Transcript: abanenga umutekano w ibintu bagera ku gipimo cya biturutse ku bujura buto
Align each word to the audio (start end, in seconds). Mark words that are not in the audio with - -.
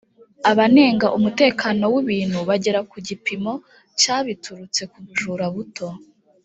abanenga 0.51 1.07
umutekano 1.17 1.83
w 1.93 1.95
ibintu 2.03 2.37
bagera 2.49 2.79
ku 2.89 2.97
gipimo 3.07 3.53
cya 3.99 4.17
biturutse 4.27 4.81
ku 4.91 4.97
bujura 5.05 5.45
buto 5.55 5.87